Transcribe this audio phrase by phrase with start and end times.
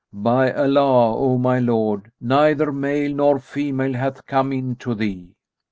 [0.13, 5.35] By Allah, O my lord, neither male nor female hath come in to thee!"